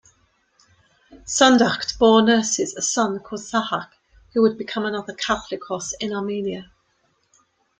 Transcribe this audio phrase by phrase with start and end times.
[1.27, 3.89] Sanducht bore Nerses a son called Sahak,
[4.33, 6.71] who would become another Catholicos in Armenia.